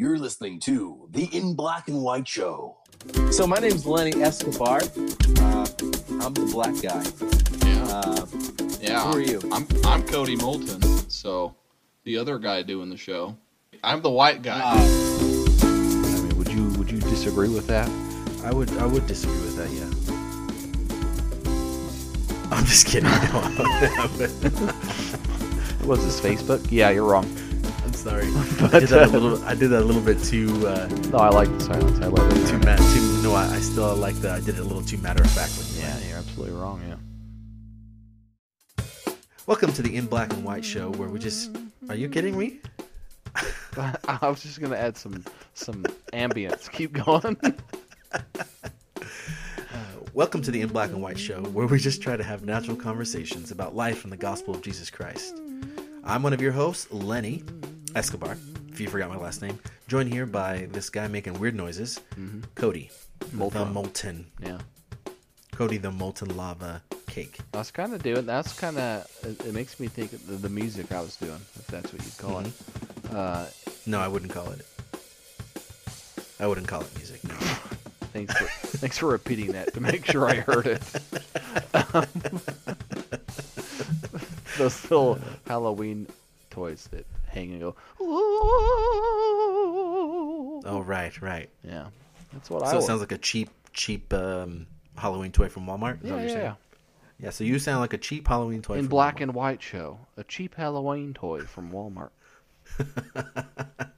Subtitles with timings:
[0.00, 2.78] You're listening to the In Black and White Show.
[3.30, 4.78] So my name's Lenny Escobar.
[4.78, 5.66] Uh,
[6.22, 7.04] I'm the black guy.
[7.68, 7.84] Yeah.
[7.86, 8.24] Uh,
[8.80, 9.04] yeah.
[9.04, 9.42] who are you?
[9.52, 10.80] I'm I'm Cody Moulton.
[11.10, 11.54] So
[12.04, 13.36] the other guy doing the show.
[13.84, 14.62] I'm the white guy.
[14.64, 17.90] uh, I mean, would you would you disagree with that?
[18.42, 19.68] I would I would disagree with that.
[19.68, 19.84] Yeah.
[22.56, 23.10] I'm just kidding.
[25.82, 26.66] No, Was this Facebook?
[26.70, 27.26] Yeah, you're wrong.
[28.00, 28.24] Sorry.
[28.72, 29.44] I did that a little.
[29.44, 30.66] I did that a little bit too.
[30.66, 31.98] Uh, No, I like the silence.
[32.00, 32.46] I love it.
[32.48, 32.78] too mad.
[32.78, 33.34] Too no.
[33.34, 34.36] I, I still like that.
[34.36, 35.66] I did it a little too matter of factly.
[35.78, 36.80] Yeah, you're absolutely wrong.
[36.88, 36.96] Yeah.
[39.46, 41.54] Welcome to the In Black and White show, where we just.
[41.90, 42.60] Are you kidding me?
[43.76, 45.82] I was just gonna add some some
[46.14, 46.72] ambience.
[46.72, 47.36] Keep going.
[50.14, 52.78] Welcome to the In Black and White show, where we just try to have natural
[52.78, 55.38] conversations about life and the gospel of Jesus Christ.
[56.02, 57.44] I'm one of your hosts, Lenny
[57.94, 58.36] Escobar,
[58.70, 59.58] if you forgot my last name.
[59.88, 62.00] Joined here by this guy making weird noises,
[62.54, 63.72] Cody, the Molten.
[63.72, 64.58] molten, yeah.
[65.52, 67.38] Cody the molten lava cake.
[67.52, 68.24] I was kind of doing.
[68.26, 69.06] That's kind of.
[69.22, 72.02] It, it makes me think of the, the music I was doing, if that's what
[72.04, 72.52] you'd call it.
[73.12, 73.46] Uh,
[73.86, 74.64] No, I wouldn't call it.
[76.38, 77.22] I wouldn't call it music.
[77.24, 77.34] No.
[78.12, 78.44] thanks for
[78.78, 80.82] thanks for repeating that to make sure I heard it.
[84.58, 86.06] Those little Halloween
[86.50, 87.04] toys that
[87.48, 87.76] and go.
[90.64, 91.48] Oh right, right.
[91.64, 91.86] Yeah,
[92.32, 92.70] that's what I.
[92.72, 94.66] So it sounds like a cheap, cheap um,
[94.96, 96.02] Halloween toy from Walmart.
[96.04, 96.44] Is yeah, what you're yeah, saying?
[96.44, 96.54] yeah.
[97.18, 97.30] Yeah.
[97.30, 99.22] So you sound like a cheap Halloween toy In black Walmart.
[99.22, 102.10] and white show, a cheap Halloween toy from Walmart.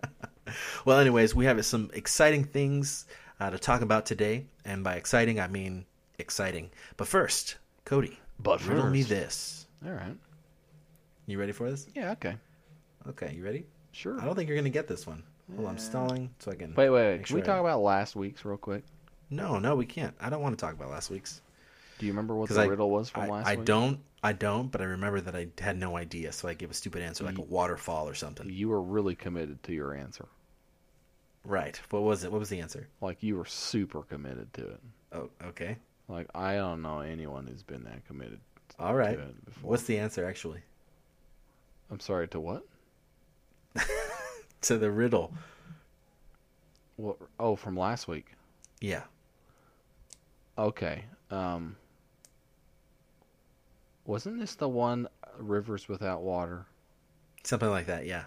[0.84, 3.06] Well, anyways, we have some exciting things
[3.40, 5.86] uh, to talk about today, and by exciting, I mean
[6.18, 6.70] exciting.
[6.98, 7.56] But first,
[7.86, 9.08] Cody, But riddle me first.
[9.08, 9.66] this.
[9.86, 10.14] All right.
[11.26, 11.86] You ready for this?
[11.94, 12.10] Yeah.
[12.12, 12.36] Okay.
[13.08, 13.66] Okay, you ready?
[13.92, 14.20] Sure.
[14.20, 15.22] I don't think you're gonna get this one.
[15.54, 16.74] Hold on, I'm stalling so I can.
[16.74, 17.16] Wait, wait, wait.
[17.18, 18.84] make Can we sure talk I- about last week's real quick?
[19.30, 20.14] No, no, we can't.
[20.20, 21.40] I don't want to talk about last week's.
[21.98, 23.64] Do you remember what 'Cause the I- riddle was from I, last I week?
[23.66, 24.00] don't.
[24.22, 24.68] I don't.
[24.70, 27.38] But I remember that I had no idea, so I gave a stupid answer like
[27.38, 28.48] a waterfall or something.
[28.50, 30.26] You were really committed to your answer.
[31.44, 31.80] Right.
[31.90, 32.30] What was it?
[32.30, 32.88] What was the answer?
[33.00, 34.80] Like you were super committed to it.
[35.12, 35.76] Oh, okay.
[36.08, 38.40] Like I don't know anyone who's been that committed.
[38.78, 39.16] All right.
[39.16, 39.70] to it before.
[39.70, 40.60] What's the answer actually?
[41.90, 42.64] I'm sorry to what?
[44.62, 45.34] To the riddle.
[46.96, 47.16] What?
[47.38, 48.34] Oh, from last week.
[48.80, 49.02] Yeah.
[50.56, 51.04] Okay.
[51.30, 51.76] Um.
[54.04, 56.66] Wasn't this the one uh, rivers without water?
[57.44, 58.06] Something like that.
[58.06, 58.24] Yeah.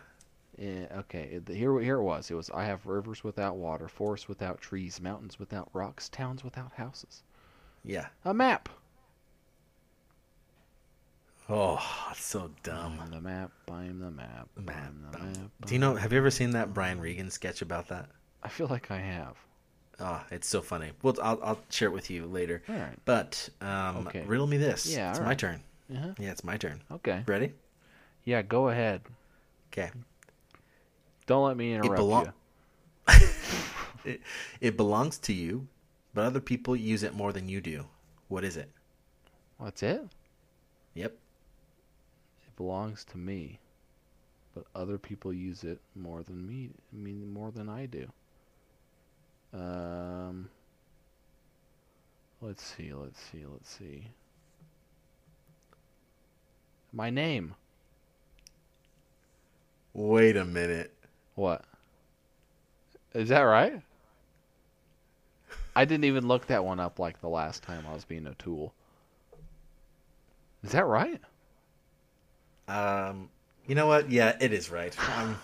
[0.57, 1.41] Yeah, okay.
[1.47, 2.31] Here, here it was.
[2.31, 2.49] It was.
[2.49, 7.23] I have rivers without water, forests without trees, mountains without rocks, towns without houses.
[7.83, 8.07] Yeah.
[8.23, 8.69] A map.
[11.47, 11.79] Oh,
[12.11, 12.99] it's so dumb.
[13.01, 13.51] I'm the map.
[13.71, 14.49] I'm the map.
[14.57, 15.51] Map, the um, map.
[15.65, 15.95] Do you know?
[15.95, 18.09] Have you ever seen that Brian Regan sketch about that?
[18.41, 19.35] I feel like I have.
[19.99, 20.91] Oh, it's so funny.
[21.03, 22.63] Well, I'll, I'll share it with you later.
[22.67, 22.97] All right.
[23.05, 24.23] But um, Okay.
[24.25, 24.85] riddle me this.
[24.87, 25.61] Yeah, it's my turn.
[25.93, 26.13] Uh-huh.
[26.19, 26.81] Yeah, it's my turn.
[26.91, 27.23] Okay.
[27.27, 27.53] Ready?
[28.23, 29.01] Yeah, go ahead.
[29.71, 29.91] Okay.
[31.27, 32.25] Don't let me interrupt belong-
[33.07, 33.13] you.
[34.05, 34.21] It,
[34.61, 35.67] it belongs to you,
[36.13, 37.85] but other people use it more than you do.
[38.27, 38.69] What is it?
[39.57, 40.07] What's it?
[40.93, 41.17] Yep.
[42.57, 43.59] Belongs to me,
[44.53, 46.69] but other people use it more than me.
[46.93, 48.07] I mean, more than I do.
[49.53, 50.49] Um.
[52.41, 52.93] Let's see.
[52.93, 53.43] Let's see.
[53.51, 54.07] Let's see.
[56.93, 57.55] My name.
[59.93, 60.93] Wait a minute.
[61.35, 61.63] What?
[63.13, 63.81] Is that right?
[65.75, 68.33] I didn't even look that one up like the last time I was being a
[68.35, 68.73] tool.
[70.63, 71.21] Is that right?
[72.67, 73.29] Um,
[73.67, 74.09] you know what?
[74.11, 74.95] Yeah, it is right.
[75.17, 75.37] Um,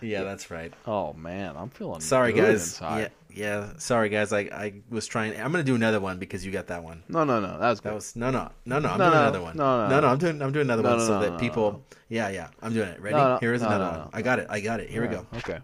[0.00, 0.72] yeah, that's right.
[0.86, 2.62] Oh man, I'm feeling Sorry, guys.
[2.62, 3.10] inside.
[3.30, 3.70] Yeah, yeah.
[3.78, 4.32] Sorry, guys.
[4.32, 5.38] I, I was trying.
[5.40, 7.02] I'm gonna do another one because you got that one.
[7.08, 7.58] No, no, no.
[7.58, 7.90] That was good.
[7.90, 8.88] That was no, no, no, no.
[8.90, 9.56] I'm No, doing no, another one.
[9.56, 10.06] no, no, no, no.
[10.08, 10.42] I'm doing.
[10.42, 11.72] I'm doing another No, one no, so no, that no, people.
[11.72, 11.82] no.
[12.08, 12.48] Yeah, yeah.
[12.62, 13.00] I'm doing it.
[13.00, 13.16] Ready?
[13.16, 14.10] No, no, Here is no, another no, one.
[14.12, 14.46] I got it.
[14.50, 14.88] I got it.
[14.90, 15.26] Here we go.
[15.36, 15.58] Okay.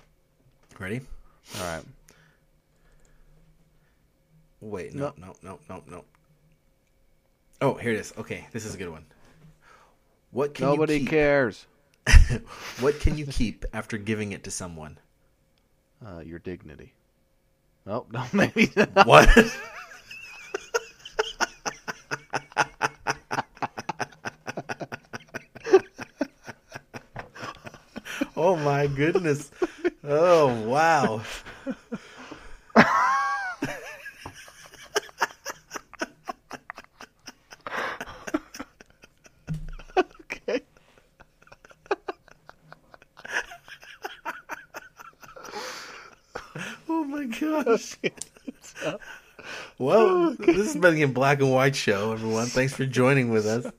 [0.78, 1.00] Ready?
[1.60, 1.84] All right.
[4.60, 4.94] Wait.
[4.94, 6.04] No, no, no, no, no.
[7.60, 8.12] Oh, here it is.
[8.18, 9.04] Okay, this is a good one.
[10.34, 11.10] What can Nobody you keep?
[11.10, 11.66] cares.
[12.80, 14.98] what can you keep after giving it to someone?
[16.04, 16.92] Uh, your dignity.
[17.86, 18.08] Nope.
[18.12, 19.06] No, maybe not.
[19.06, 19.28] What?
[28.36, 29.52] oh my goodness.
[30.02, 31.22] Oh wow.
[40.46, 40.62] okay.
[47.14, 47.26] my
[49.78, 52.46] well, this has been the Black and White show, everyone.
[52.46, 53.66] Thanks for joining with us.
[53.66, 53.72] I'm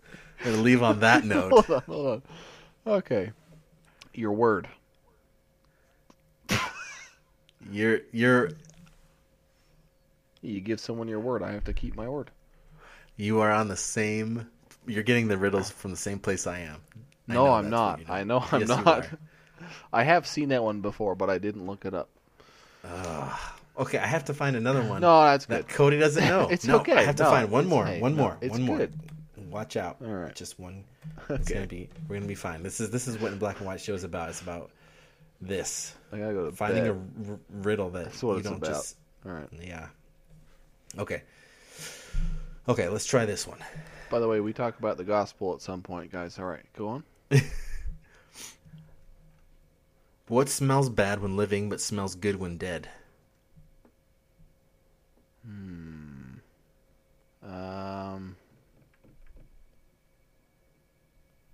[0.44, 1.51] going to leave on that note.
[1.66, 2.94] hold on, hold on.
[2.94, 3.31] Okay.
[4.13, 4.68] Your word.
[7.72, 8.51] You're you're
[10.42, 12.30] You give someone your word, I have to keep my word.
[13.18, 14.48] you are on the same.
[14.86, 16.77] You're getting the riddles from the same place I am.
[17.27, 17.94] I No, I'm not.
[17.94, 18.13] what you do.
[18.13, 19.07] I know I'm Yes, not.
[19.94, 22.10] I have seen that one before, but I didn't look it up.
[23.77, 25.01] Okay, I have to find another one.
[25.01, 25.75] No, that's that good.
[25.75, 26.48] Cody doesn't know.
[26.50, 26.94] It's no, okay.
[26.94, 27.86] I have to No, find one more.
[27.86, 28.38] one more.
[28.42, 28.77] it's one more.
[28.77, 28.94] good.
[29.50, 29.98] Watch out.
[30.01, 30.33] All right.
[30.36, 30.83] Just one.
[31.30, 31.54] It's Okay.
[31.56, 31.89] gonna be.
[32.07, 32.62] We're gonna be fine.
[32.63, 34.30] This is this is what in black and white show is about.
[34.30, 34.72] It's about
[35.42, 36.92] this I gotta go to finding bed.
[37.27, 38.69] a r- riddle that That's what you don't about.
[38.69, 38.98] just.
[39.25, 39.48] All right.
[39.62, 39.88] Yeah.
[40.98, 41.24] Okay.
[42.68, 43.60] Okay, let's try this one.
[44.10, 46.39] By the way, we talk about the gospel at some point, guys.
[46.39, 47.04] All right, go on.
[50.27, 52.89] What smells bad when living but smells good when dead?
[57.44, 58.36] Um,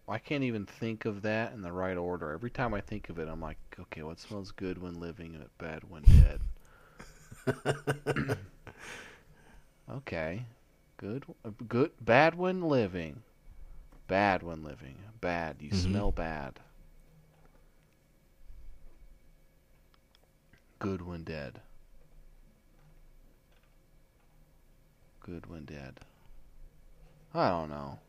[0.07, 2.31] I can't even think of that in the right order.
[2.31, 5.49] Every time I think of it, I'm like, okay, what smells good when living and
[5.57, 6.41] bad when dead?
[9.89, 10.45] okay,
[10.97, 11.25] good,
[11.67, 13.23] good, bad when living,
[14.07, 15.57] bad when living, bad.
[15.61, 15.71] You Mhm.
[15.71, 16.59] smell bad.
[20.79, 21.61] Good when dead.
[25.25, 26.00] Good when dead.
[27.33, 28.00] I don't know.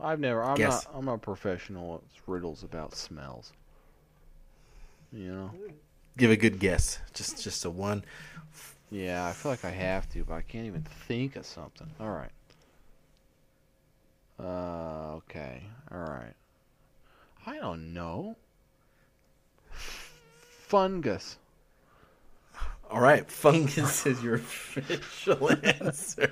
[0.00, 0.42] I've never.
[0.42, 0.84] I'm Guess.
[0.86, 0.94] not.
[0.94, 3.52] I'm not a professional at riddles about smells.
[5.12, 5.50] You know.
[6.16, 6.98] Give a good guess.
[7.14, 8.04] Just just a one.
[8.90, 11.88] Yeah, I feel like I have to, but I can't even think of something.
[12.00, 12.30] All right.
[14.40, 15.62] Uh, okay.
[15.90, 16.34] All right.
[17.46, 18.36] I don't know.
[19.70, 21.38] Fungus.
[22.90, 26.30] All right, fungus is your official answer.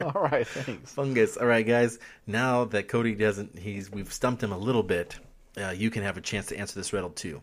[0.00, 0.92] All right, thanks.
[0.92, 1.36] fungus.
[1.36, 1.98] All right, guys.
[2.26, 5.16] Now that Cody doesn't, he's we've stumped him a little bit.
[5.56, 7.40] Uh, you can have a chance to answer this riddle too.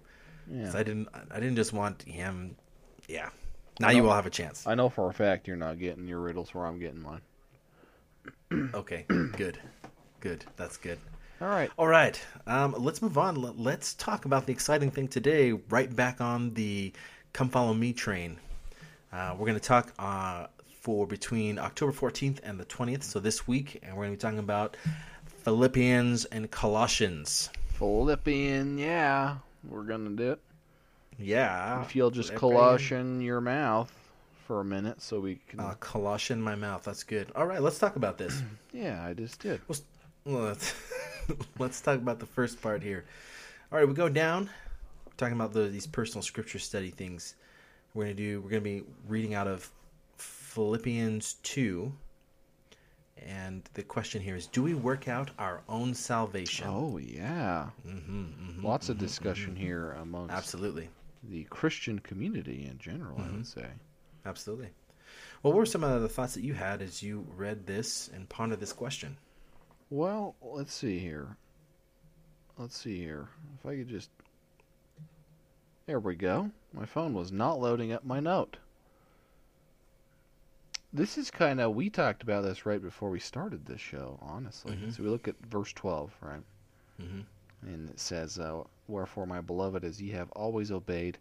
[0.52, 0.72] Yeah.
[0.74, 1.08] I didn't.
[1.32, 2.56] I didn't just want him.
[3.08, 3.30] Yeah.
[3.80, 4.68] Now you all have a chance.
[4.68, 7.22] I know for a fact you're not getting your riddles where I'm getting mine.
[8.74, 9.06] Okay.
[9.08, 9.60] Good.
[10.22, 10.44] Good.
[10.58, 10.98] That's good.
[11.40, 11.72] All right.
[11.78, 12.20] All right.
[12.48, 13.36] Um, let's move on.
[13.36, 15.52] Let- Let's talk about the exciting thing today.
[15.54, 16.92] Right back on the
[17.32, 18.38] "Come Follow Me" train.
[19.12, 20.48] Uh, we're going to talk uh,
[20.82, 23.04] for between October 14th and the 20th.
[23.04, 24.78] So this week, and we're going to be talking about
[25.44, 27.50] Philippians and Colossians.
[27.80, 29.38] Philippian, yeah.
[29.68, 30.40] We're gonna do it.
[31.18, 31.82] Yeah.
[31.82, 32.52] If you'll just Philippian.
[32.52, 33.92] Colossian your mouth
[34.46, 36.84] for a minute so we can Uh, Colossian my mouth.
[36.84, 37.32] That's good.
[37.36, 37.62] All right.
[37.62, 38.42] Let's talk about this.
[38.72, 39.62] Yeah, I just did.
[39.68, 39.82] Let's,
[41.58, 43.04] let's talk about the first part here.
[43.72, 44.48] All right, we go down.
[45.08, 47.34] We're talking about the, these personal scripture study things.
[47.94, 48.42] We're gonna do.
[48.42, 49.70] We're gonna be reading out of
[50.18, 51.92] Philippians two.
[53.26, 56.68] And the question here is: Do we work out our own salvation?
[56.70, 57.66] Oh yeah.
[57.86, 60.90] hmm hmm Lots of discussion here amongst Absolutely,
[61.24, 63.66] the Christian community in general, I would say.
[64.26, 64.70] absolutely.
[65.44, 68.28] Well, what were some of the thoughts that you had as you read this and
[68.30, 69.18] pondered this question?
[69.90, 71.36] Well, let's see here.
[72.58, 73.28] Let's see here.
[73.60, 74.10] If I could just
[75.88, 76.52] There we go.
[76.74, 78.58] My phone was not loading up my note.
[80.92, 84.76] This is kind of we talked about this right before we started this show, honestly.
[84.76, 84.96] Mhm.
[84.96, 86.44] So we look at verse 12, right?
[87.00, 87.26] Mhm.
[87.62, 91.20] And it says, uh, Wherefore, my beloved, as ye have always obeyed,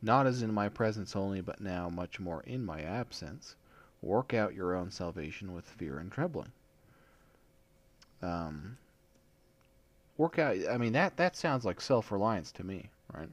[0.00, 3.56] not as in my presence only, but now much more in my absence,
[4.00, 6.52] work out your own salvation with fear and trembling.
[8.22, 8.78] Um,
[10.16, 10.56] work out.
[10.68, 13.30] I mean that that sounds like self reliance to me, right?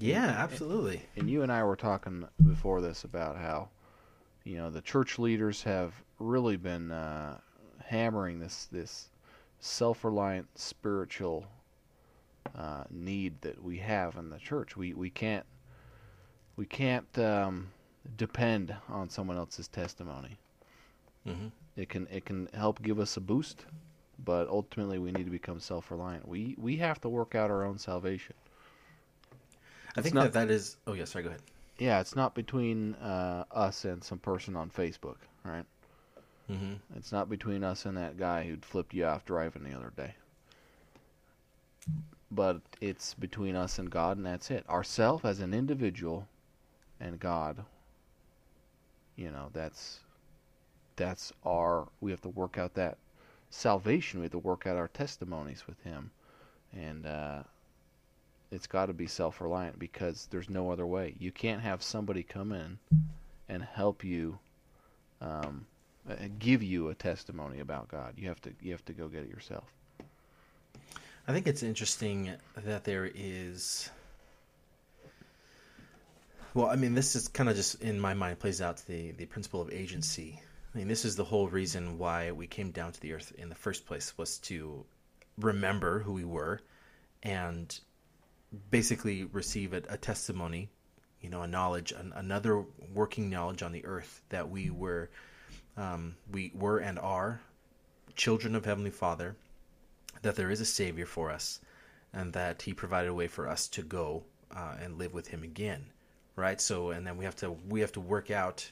[0.00, 1.02] Yeah, absolutely.
[1.16, 3.68] And you and I were talking before this about how,
[4.44, 7.38] you know, the church leaders have really been uh,
[7.86, 9.10] hammering this this
[9.60, 11.46] self reliant spiritual
[12.54, 14.76] uh, need that we have in the church.
[14.76, 15.46] We we can't
[16.56, 17.72] we can't um,
[18.16, 20.38] depend on someone else's testimony.
[21.24, 23.66] hmm It can it can help give us a boost,
[24.18, 26.26] but ultimately we need to become self reliant.
[26.28, 28.34] We we have to work out our own salvation.
[29.96, 30.76] I think not- that that is.
[30.86, 31.24] Oh yeah, sorry.
[31.24, 31.42] Go ahead.
[31.78, 35.64] Yeah, it's not between uh, us and some person on Facebook, right?
[36.46, 39.92] hmm It's not between us and that guy who'd flipped you off driving the other
[39.96, 40.14] day.
[42.30, 44.68] But it's between us and God, and that's it.
[44.68, 46.28] Ourself as an individual
[47.00, 47.64] and God.
[49.16, 50.00] You know, that's
[50.96, 51.88] that's our.
[52.00, 52.98] We have to work out that
[53.48, 54.20] salvation.
[54.20, 56.10] We have to work out our testimonies with Him,
[56.72, 57.42] and uh,
[58.50, 61.14] it's got to be self-reliant because there's no other way.
[61.18, 62.78] You can't have somebody come in
[63.48, 64.38] and help you,
[65.20, 65.66] um,
[66.38, 68.14] give you a testimony about God.
[68.16, 69.72] You have to you have to go get it yourself.
[71.28, 73.90] I think it's interesting that there is.
[76.54, 79.26] Well, I mean, this is kind of just in my mind plays out the the
[79.26, 80.40] principle of agency.
[80.74, 83.48] I mean, this is the whole reason why we came down to the earth in
[83.48, 84.84] the first place was to
[85.38, 86.60] remember who we were
[87.22, 87.78] and
[88.70, 90.70] basically receive a, a testimony,
[91.20, 95.10] you know, a knowledge, an, another working knowledge on the earth that we were,
[95.76, 97.40] um, we were and are
[98.16, 99.36] children of Heavenly Father,
[100.22, 101.60] that there is a Savior for us,
[102.12, 105.42] and that He provided a way for us to go uh, and live with Him
[105.42, 105.86] again,
[106.36, 106.60] right?
[106.60, 108.70] So, and then we have to we have to work out.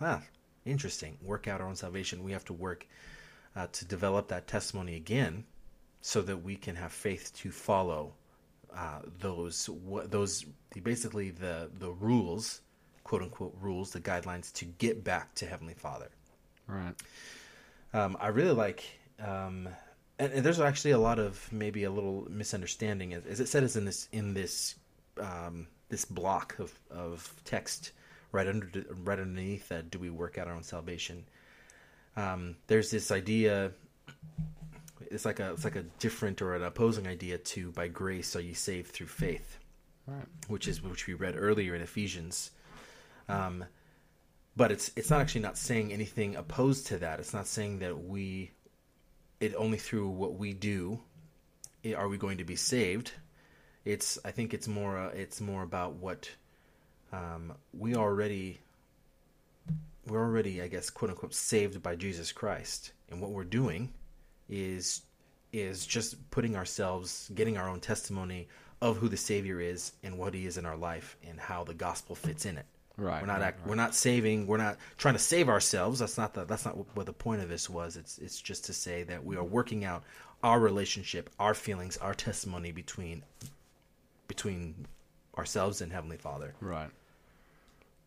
[0.00, 0.22] Ah,
[0.64, 1.16] interesting.
[1.22, 2.24] Work out our own salvation.
[2.24, 2.86] We have to work
[3.54, 5.44] uh, to develop that testimony again,
[6.00, 8.12] so that we can have faith to follow
[8.76, 9.70] uh, those
[10.06, 10.44] those
[10.82, 12.60] basically the the rules,
[13.04, 16.10] quote unquote rules, the guidelines to get back to Heavenly Father.
[16.66, 16.94] Right.
[17.94, 18.84] Um, I really like,
[19.18, 19.68] um,
[20.18, 23.62] and, and, there's actually a lot of maybe a little misunderstanding, as, as it said,
[23.62, 24.74] is in this in this
[25.18, 27.92] um, this block of, of text
[28.32, 28.68] right under
[29.04, 29.90] right underneath that.
[29.90, 31.24] Do we work out our own salvation?
[32.16, 33.72] Um, there's this idea.
[35.10, 38.40] It's like a it's like a different or an opposing idea to by grace are
[38.40, 39.58] you saved through faith,
[40.06, 40.26] right.
[40.48, 42.50] which is which we read earlier in Ephesians.
[43.28, 43.64] Um,
[44.56, 47.20] but it's it's not actually not saying anything opposed to that.
[47.20, 48.52] It's not saying that we
[49.40, 51.00] it only through what we do
[51.96, 53.12] are we going to be saved.
[53.84, 56.28] It's I think it's more uh, it's more about what
[57.12, 58.58] um, we already
[60.06, 63.92] we're already I guess quote unquote saved by Jesus Christ, and what we're doing
[64.48, 65.02] is
[65.52, 68.48] is just putting ourselves getting our own testimony
[68.82, 71.74] of who the Savior is and what He is in our life and how the
[71.74, 72.66] gospel fits in it.
[72.98, 73.20] Right.
[73.20, 73.68] We're not right, act, right.
[73.68, 74.46] we're not saving.
[74.46, 75.98] We're not trying to save ourselves.
[75.98, 77.96] That's not the that's not what the point of this was.
[77.96, 80.02] It's it's just to say that we are working out
[80.42, 83.22] our relationship, our feelings, our testimony between
[84.28, 84.86] between
[85.36, 86.54] ourselves and Heavenly Father.
[86.60, 86.90] Right.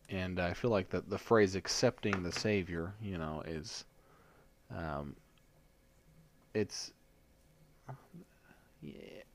[0.08, 3.84] And I feel like the the phrase "accepting the Savior," you know, is,
[4.76, 5.14] um,
[6.54, 6.92] it's,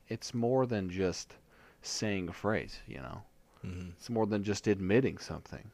[0.08, 1.36] it's more than just
[1.82, 3.22] saying a phrase, you know.
[3.66, 3.90] Mm-hmm.
[3.98, 5.72] It's more than just admitting something.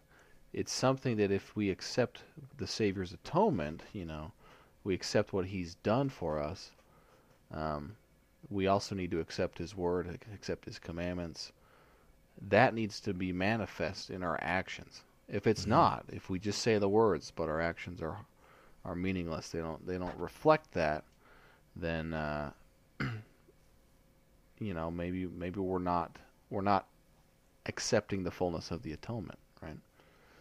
[0.54, 2.24] It's something that if we accept
[2.58, 4.32] the Savior's atonement, you know,
[4.84, 6.72] we accept what He's done for us.
[7.54, 7.96] Um,
[8.50, 11.52] we also need to accept His word, accept His commandments.
[12.50, 15.04] That needs to be manifest in our actions.
[15.30, 15.70] If it's Mhm.
[15.70, 18.26] not, if we just say the words but our actions are
[18.84, 21.04] are meaningless, they don't they don't reflect that,
[21.76, 22.52] then uh,
[24.60, 26.18] you know maybe maybe we're not
[26.50, 26.86] we're not
[27.66, 29.78] accepting the fullness of the atonement, right?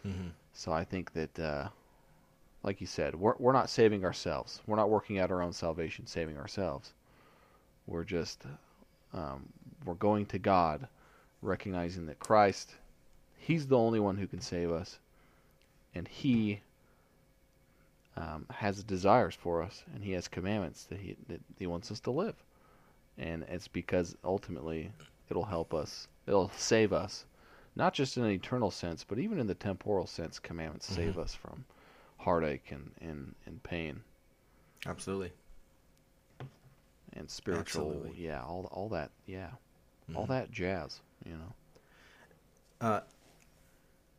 [0.05, 0.29] Mm-hmm.
[0.53, 1.69] So I think that, uh,
[2.63, 4.61] like you said, we're we're not saving ourselves.
[4.67, 6.93] We're not working out our own salvation, saving ourselves.
[7.87, 8.43] We're just
[9.13, 9.47] um,
[9.85, 10.87] we're going to God,
[11.41, 12.75] recognizing that Christ,
[13.37, 14.99] He's the only one who can save us,
[15.95, 16.61] and He
[18.17, 21.99] um, has desires for us, and He has commandments that He that He wants us
[22.01, 22.35] to live,
[23.17, 24.91] and it's because ultimately
[25.29, 26.07] it'll help us.
[26.27, 27.25] It'll save us
[27.75, 30.95] not just in an eternal sense, but even in the temporal sense, commandments Mhm.
[30.95, 31.65] save us from
[32.17, 34.01] heartache and, and, and pain
[34.85, 35.31] Absolutely.
[37.13, 38.23] and spiritual, Absolutely.
[38.25, 39.51] yeah, all all that, yeah,
[40.15, 40.29] all Mhm.
[40.29, 41.53] that jazz, you know.
[42.81, 43.01] Uh,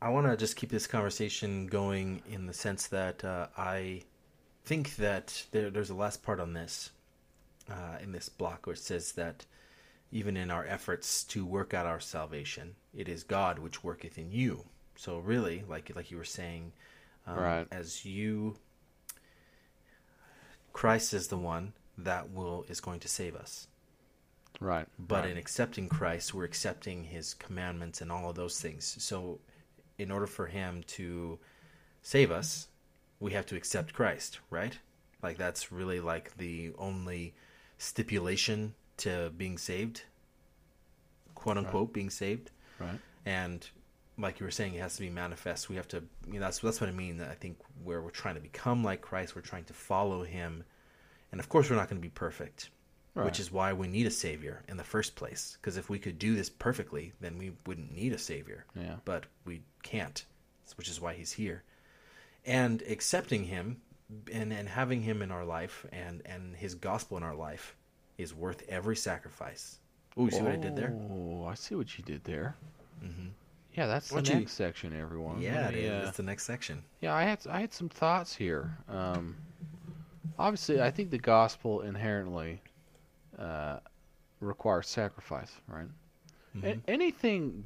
[0.03, 4.03] I want to just keep this conversation going in the sense that uh, I
[4.65, 6.91] think that there, there's a last part on this
[7.71, 9.47] uh, in this block where it says that
[10.11, 14.33] even in our efforts to work out our salvation, it is God which worketh in
[14.33, 14.65] you.
[14.97, 16.73] So really, like like you were saying,
[17.25, 17.67] um, Right.
[17.71, 18.57] as you,
[20.73, 23.69] Christ is the one that will is going to save us.
[24.59, 24.89] Right.
[24.99, 25.31] But right.
[25.31, 28.97] in accepting Christ, we're accepting his commandments and all of those things.
[28.99, 29.39] So,
[29.99, 31.39] in order for him to
[32.03, 32.69] save us,
[33.21, 34.79] we have to accept Christ, right?
[35.23, 37.35] Like, that's really like the only
[37.79, 40.03] stipulation to being saved,
[41.35, 42.51] quote unquote, being saved.
[42.79, 42.99] right.
[43.25, 43.69] And
[44.19, 45.69] like you were saying, it has to be manifest.
[45.69, 47.21] We have to, you know, that's, that's what I mean.
[47.21, 50.65] I think where we're trying to become like Christ, we're trying to follow him.
[51.31, 52.71] And of course, we're not going to be perfect
[53.15, 53.27] Right.
[53.27, 55.59] which is why we need a savior in the first place.
[55.61, 58.65] Because if we could do this perfectly, then we wouldn't need a savior.
[58.75, 58.97] Yeah.
[59.05, 60.25] But we can't,
[60.77, 61.63] which is why he's here.
[62.47, 63.83] And accepting him
[64.33, 67.77] and, and having him in our life and, and his gospel in our life
[68.17, 69.79] is worth every sacrifice.
[70.17, 70.95] Oh, you see what I did there?
[71.11, 72.57] Oh, I see what you did there.
[73.01, 73.29] hmm
[73.75, 75.39] Yeah, that's the don't you- next section, everyone.
[75.41, 75.91] Yeah, me, is.
[76.05, 76.83] uh, It's the next section.
[77.03, 78.77] Yeah, I had I had some thoughts here.
[78.89, 79.37] Um,
[80.39, 82.61] obviously, I think the gospel inherently
[83.43, 83.81] uh,
[84.41, 85.89] requires sacrifice, right?
[86.55, 86.81] A- Mhm.
[86.89, 87.65] anything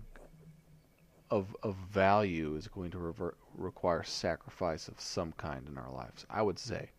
[1.30, 6.25] of of value is going to rever- require sacrifice of some kind in our lives.
[6.30, 6.90] I would say.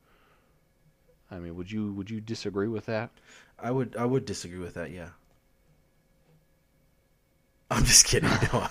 [1.32, 3.10] I mean, would you would you disagree with that?
[3.60, 4.92] I would I would disagree with that.
[4.92, 5.10] Yeah.
[7.70, 8.30] I'm just kidding.
[8.54, 8.68] No,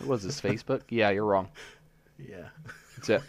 [0.04, 0.82] Was this Facebook?
[0.90, 1.48] Yeah, you're wrong.
[2.18, 2.48] yeah.
[2.96, 3.22] That's it.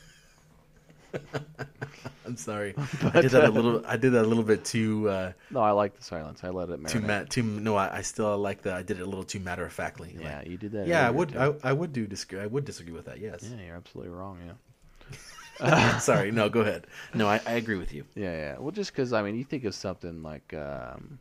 [2.25, 2.75] I'm sorry.
[2.77, 3.83] I did that a little.
[3.87, 5.09] I did that a little bit too.
[5.09, 6.43] Uh, No, I like the silence.
[6.43, 7.29] I let it marinate.
[7.29, 7.75] too Too no.
[7.75, 8.73] I, I still like the.
[8.73, 10.15] I did it a little too matter of factly.
[10.19, 10.87] Yeah, Like, you did that.
[10.87, 11.07] yeah.
[11.07, 11.35] I would.
[11.35, 12.39] I, I would do disagree.
[12.39, 13.19] I would disagree with that.
[13.19, 13.39] Yes.
[13.43, 14.37] Yeah, you're absolutely wrong.
[14.45, 15.99] Yeah.
[15.99, 16.31] sorry.
[16.31, 16.49] No.
[16.49, 16.85] Go ahead.
[17.15, 17.27] No.
[17.27, 18.05] I, I agree with you.
[18.15, 18.57] Yeah, yeah.
[18.59, 21.17] Well, just because I mean, you think of something like, um,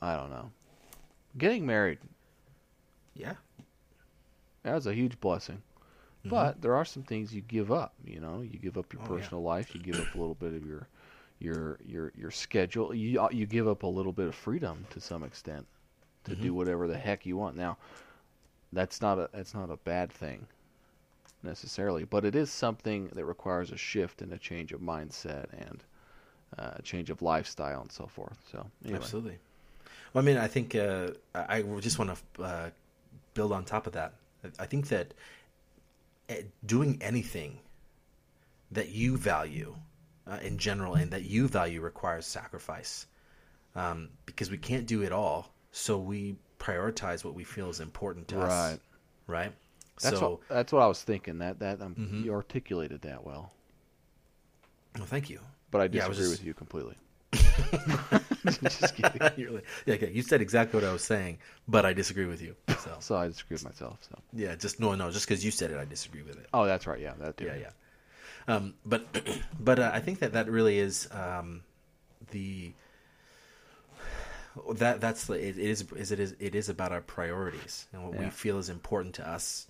[0.00, 0.50] I don't know,
[1.36, 1.98] getting married.
[3.14, 3.34] Yeah.
[4.62, 5.60] That was a huge blessing.
[6.26, 7.92] But there are some things you give up.
[8.04, 9.12] You know, you give up your Mm-hmm.
[9.12, 9.22] Oh, yeah.
[9.22, 9.74] personal life.
[9.74, 10.88] You give up a little bit of your,
[11.38, 12.94] your, your, your schedule.
[12.94, 15.66] You uh, you give up a little bit of freedom to some extent
[16.24, 16.42] to Mm-hmm.
[16.42, 17.56] do whatever the heck you want.
[17.56, 17.76] Now,
[18.72, 20.46] that's not a that's not a bad thing
[21.42, 25.84] necessarily, but it is something that requires a shift and a change of mindset and
[26.58, 28.38] uh, a change of lifestyle and so forth.
[28.50, 28.98] So anyway.
[29.00, 29.38] Absolutely.
[30.12, 32.70] Well, I mean, I think uh, I just want to uh,
[33.34, 34.14] build on top of that.
[34.58, 35.12] I- think that
[36.66, 37.58] doing anything
[38.70, 39.76] that you value
[40.26, 43.06] uh, in general and that you value requires sacrifice
[43.76, 45.52] um, because we can't do it all.
[45.72, 48.72] So we prioritize what we feel is important to us.
[48.72, 48.80] Right.
[49.26, 49.52] Right.
[50.02, 51.38] That's so, what that's what I was thinking.
[51.38, 52.24] That that um, Mhm.
[52.24, 53.52] you articulated that well,
[54.96, 55.40] well, thank you.
[55.70, 56.96] but I Yeah, I disagree just- with you completely.
[58.62, 59.20] just kidding.
[59.36, 60.10] You're like- yeah, okay.
[60.12, 62.54] You said exactly what I was saying, but I disagree with you.
[62.80, 63.98] So So I disagree with myself.
[64.08, 66.46] So yeah, just no, no, just because you said it, I disagree with it.
[66.54, 67.00] oh, that's right.
[67.00, 67.46] Yeah, that too.
[67.46, 67.70] Yeah, yeah.
[68.54, 69.06] Um, but
[69.60, 71.62] but uh, I think that that really is um,
[72.30, 72.72] the
[74.74, 78.04] that that's the, it, it is is it is it is about our priorities and
[78.04, 79.66] what we feel is important to us.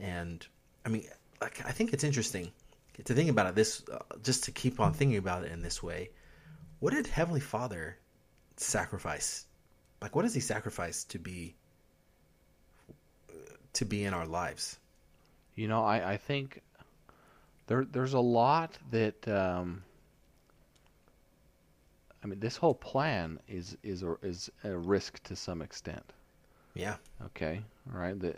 [0.00, 0.46] And
[0.86, 1.04] I mean,
[1.40, 2.50] like I think it's interesting
[3.04, 5.82] to think about it this uh, just to keep on thinking about it in this
[5.82, 6.10] way.
[6.82, 7.96] What did Heavenly Father
[8.56, 9.46] sacrifice?
[10.00, 11.54] Like, what does He sacrifice to be
[13.74, 14.80] to be in our lives?
[15.54, 16.60] You know, I, I think
[17.68, 19.84] there there's a lot that um,
[22.24, 26.12] I mean, this whole plan is is a, is a risk to some extent.
[26.74, 26.96] Yeah.
[27.26, 27.62] Okay,
[27.94, 28.18] all right.
[28.18, 28.34] The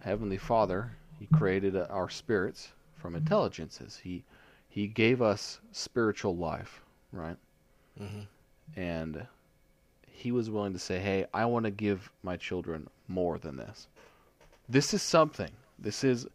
[0.00, 3.96] Heavenly Father, He created uh, our spirits from intelligences.
[3.96, 4.22] He
[4.68, 7.38] He gave us spiritual life, right?
[8.00, 8.26] Mhm.
[8.76, 9.26] And
[10.10, 13.88] He was willing to say, "Hey, I want to give my children more than this.
[14.68, 15.50] This is something.
[15.78, 16.26] This is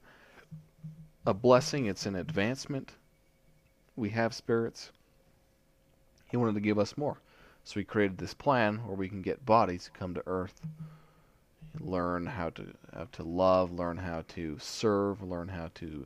[1.25, 1.85] a blessing.
[1.87, 2.95] It's an advancement.
[3.95, 4.91] We have spirits.
[6.27, 7.17] He wanted to give us more."
[7.63, 10.61] So he created this plan where we can get bodies to come to Earth,
[11.79, 16.05] learn how to how to love, learn how to serve, learn how to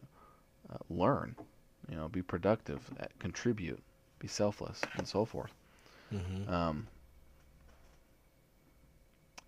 [0.70, 1.36] uh, learn,
[1.90, 3.82] you know, be productive, uh, contribute,
[4.24, 5.52] be selfless, and so forth.
[6.12, 6.52] Mm-hmm.
[6.52, 6.88] Um,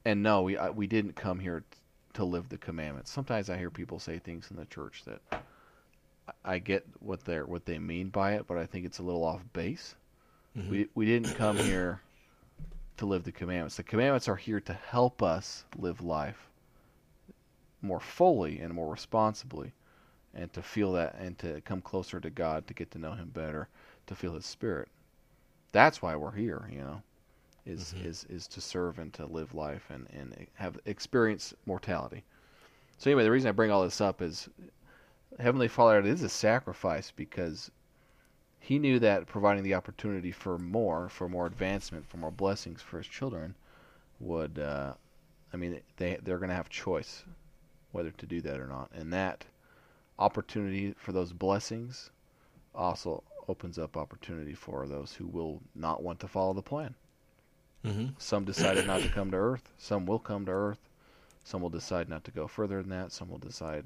[0.04, 1.78] and no, we I, we didn't come here t-
[2.16, 3.10] to live the commandments.
[3.10, 5.22] Sometimes I hear people say things in the church that
[6.44, 9.24] I- get what they what they mean by it, but I think it's a little
[9.24, 9.96] off base.
[10.58, 10.70] Mhm.
[10.70, 12.02] We we didn't come here
[12.98, 13.78] to live the commandments.
[13.78, 16.50] The commandments are here to help us live life
[17.82, 19.72] more fully and more responsibly,
[20.34, 23.30] and to feel that and to come closer to God, to get to know Him
[23.30, 23.70] better,
[24.08, 24.89] to feel His Spirit.
[25.72, 27.02] That's why we're here, you know,
[27.65, 28.06] is Mhm.
[28.06, 32.24] is is to serve and to live life and and have experience mortality.
[32.98, 34.50] So anyway, the reason I bring all this up is
[35.39, 37.72] Heavenly Father it is a sacrifice because
[38.60, 42.98] he knew that providing the opportunity for more, for more advancement, for more blessings for
[42.98, 43.56] his children
[44.20, 44.94] would uh,
[45.54, 47.24] I mean they they're going to have choice
[47.91, 48.89] whether to do that or not.
[48.94, 49.46] And that
[50.20, 52.12] opportunity for those blessings
[52.74, 56.95] also opens up opportunity for those who will not want to follow the plan.
[57.86, 58.08] Mm-hmm.
[58.17, 59.71] Some decided not to come to Earth.
[59.77, 60.89] Some will come to Earth.
[61.43, 63.12] Some will decide not to go further than that.
[63.12, 63.86] Some will decide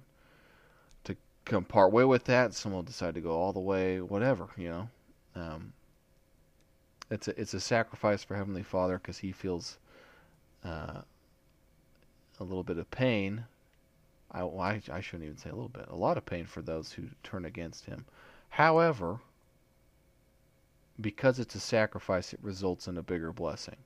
[1.04, 2.54] to come part way with that.
[2.54, 4.00] Some will decide to go all the way.
[4.00, 4.90] Whatever you know.
[5.36, 5.74] Um,
[7.12, 9.78] it's a it's a sacrifice for Heavenly Father because He feels
[10.64, 11.02] uh,
[12.40, 13.44] a little bit of pain.
[14.32, 15.88] I, well, I I shouldn't even say a little bit.
[15.90, 18.06] A lot of pain for those who turn against Him.
[18.50, 19.20] However,
[21.02, 23.78] because it's a sacrifice, it results in a bigger blessing.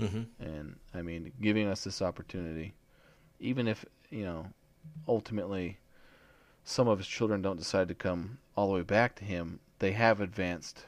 [0.00, 0.22] Mm-hmm.
[0.44, 2.74] And I mean, giving us this opportunity,
[3.40, 4.46] even if you know,
[5.08, 5.78] ultimately,
[6.64, 9.92] some of his children don't decide to come all the way back to him, they
[9.92, 10.86] have advanced,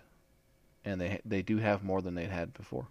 [0.85, 2.89] and they they do have more than they'd had before.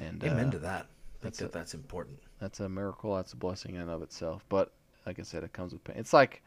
[0.00, 0.70] And Amen uh, to that.
[0.70, 0.88] I think
[1.22, 2.18] that's that a- that's important.
[2.40, 3.14] that's a miracle.
[3.14, 4.44] That's a blessing in and of itself.
[4.48, 4.72] But
[5.06, 5.96] like I said, it comes with pain.
[5.96, 6.42] It's like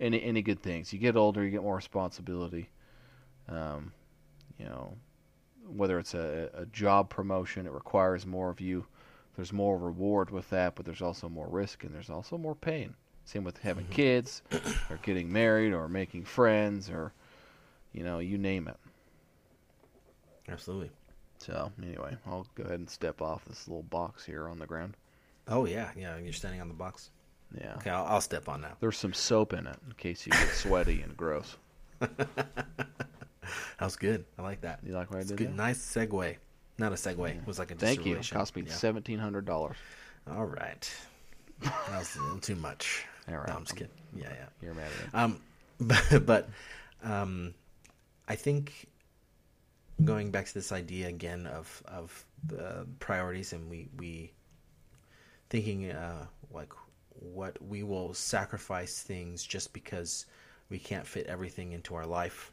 [0.00, 0.92] any any good things.
[0.92, 2.68] You get older, you get more responsibility.
[3.48, 3.92] Um,
[4.60, 4.96] you know,
[5.66, 8.86] whether it's a, a job promotion, it requires more of you.
[9.36, 12.94] There's more reward with that, but there's also more risk and there's also more pain.
[13.24, 13.94] Same with having mm-hmm.
[13.94, 14.42] kids,
[14.90, 17.12] or getting married, or making friends, or
[17.92, 18.76] you know, you name it.
[20.48, 20.90] Absolutely.
[21.38, 24.96] So anyway, I'll go ahead and step off this little box here on the ground.
[25.46, 26.18] Oh yeah, yeah.
[26.18, 27.10] You're standing on the box.
[27.56, 27.74] Yeah.
[27.76, 28.76] Okay, I'll, I'll step on now.
[28.80, 31.56] There's some soap in it in case you get sweaty and gross.
[33.78, 34.24] That was good.
[34.38, 34.80] I like that.
[34.84, 35.56] You like what I did good.
[35.56, 36.36] Nice segue.
[36.78, 37.36] Not a segue.
[37.36, 38.16] It was like a Thank you.
[38.16, 38.72] It cost me Yeah.
[38.72, 39.76] seventeen hundred dollars.
[40.30, 40.90] All right.
[41.62, 43.04] That was a little too much.
[43.28, 43.48] All right.
[43.48, 43.92] No, I'm just kidding.
[44.14, 44.46] Yeah, yeah.
[44.62, 45.18] You're mad at me.
[45.18, 45.40] Um,
[45.80, 46.48] but, but
[47.02, 47.54] um,
[48.28, 48.86] I think
[50.04, 54.32] going back to this idea again of of the priorities, and we we
[55.48, 56.72] thinking uh, like
[57.14, 60.26] what we will sacrifice things just because
[60.70, 62.52] we can't fit everything into our life.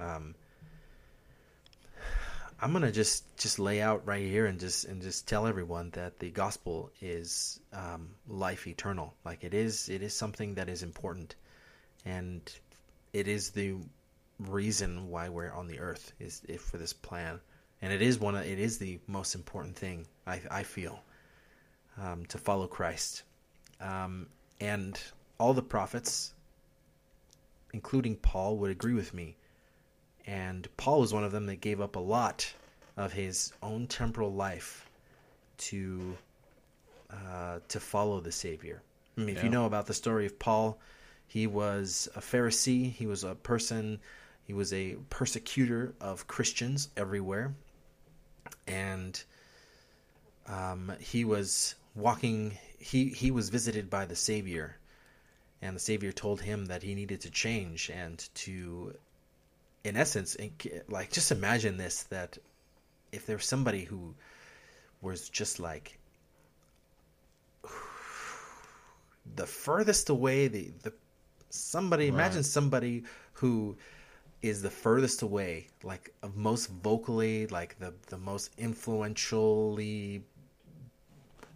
[0.00, 0.34] Um,
[2.60, 6.18] I'm gonna just just lay out right here and just and just tell everyone that
[6.18, 9.14] the gospel is um, life eternal.
[9.24, 11.34] Like it is, it is something that is important,
[12.06, 12.40] and
[13.12, 13.74] it is the
[14.38, 17.40] reason why we're on the earth is if for this plan,
[17.82, 18.34] and it is one.
[18.34, 20.98] Of, it is the most important thing I I feel
[22.00, 23.22] um, to follow Christ,
[23.82, 24.28] um,
[24.60, 24.98] and
[25.38, 26.32] all the prophets,
[27.74, 29.36] including Paul, would agree with me
[30.26, 32.52] and Paul was one of them that gave up a lot
[32.96, 34.90] of his own temporal life
[35.58, 36.16] to
[37.10, 38.82] uh, to follow the Savior.
[39.16, 40.78] I mean, if you know about the story of Paul,
[41.26, 42.90] he was a Pharisee.
[42.90, 44.00] He was a person.
[44.44, 47.54] He was a persecutor of Christians everywhere,
[48.66, 49.22] and
[50.46, 52.58] um, he was walking.
[52.78, 54.76] He he was visited by the Savior,
[55.62, 58.94] and the Savior told him that he needed to change and to
[59.86, 60.52] in essence, in-
[60.88, 62.38] like just imagine this: that
[63.12, 64.14] if there's somebody who
[65.00, 65.98] was just like
[69.36, 70.92] the furthest away, the the
[71.50, 73.76] somebody imagine somebody who
[74.42, 80.22] is the furthest away, like of most vocally, like the the most influentially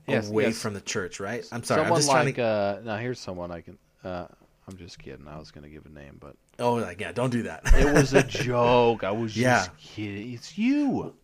[0.06, 0.58] Yes, away yes.
[0.58, 1.44] from the church, right?
[1.52, 2.42] I'm sorry, someone I'm just trying like to.
[2.42, 3.78] uh, now here's someone I can.
[4.02, 4.26] Uh,
[4.70, 5.26] I'm just kidding.
[5.28, 7.62] I was going to give a name, but Oh, like yeah, don't do that.
[7.74, 9.02] it was a joke.
[9.04, 9.56] I was Yeah.
[9.66, 10.32] just kidding.
[10.32, 11.14] It's you,